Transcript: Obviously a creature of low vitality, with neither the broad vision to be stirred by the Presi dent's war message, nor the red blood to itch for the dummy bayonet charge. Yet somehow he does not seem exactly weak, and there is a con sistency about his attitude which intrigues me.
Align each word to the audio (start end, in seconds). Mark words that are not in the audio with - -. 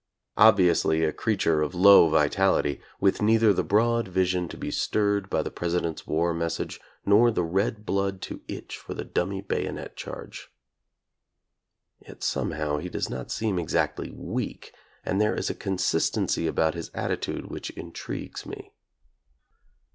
Obviously 0.39 1.03
a 1.03 1.13
creature 1.13 1.61
of 1.61 1.75
low 1.75 2.09
vitality, 2.09 2.81
with 2.99 3.21
neither 3.21 3.53
the 3.53 3.63
broad 3.63 4.07
vision 4.07 4.47
to 4.47 4.57
be 4.57 4.71
stirred 4.71 5.29
by 5.29 5.43
the 5.43 5.51
Presi 5.51 5.79
dent's 5.83 6.07
war 6.07 6.33
message, 6.33 6.79
nor 7.05 7.29
the 7.29 7.43
red 7.43 7.85
blood 7.85 8.19
to 8.23 8.41
itch 8.47 8.79
for 8.79 8.95
the 8.95 9.03
dummy 9.05 9.41
bayonet 9.41 9.95
charge. 9.95 10.49
Yet 11.99 12.23
somehow 12.23 12.77
he 12.77 12.89
does 12.89 13.11
not 13.11 13.29
seem 13.29 13.59
exactly 13.59 14.09
weak, 14.09 14.73
and 15.05 15.21
there 15.21 15.35
is 15.35 15.51
a 15.51 15.53
con 15.53 15.77
sistency 15.77 16.47
about 16.49 16.73
his 16.73 16.89
attitude 16.95 17.51
which 17.51 17.69
intrigues 17.69 18.43
me. 18.43 18.71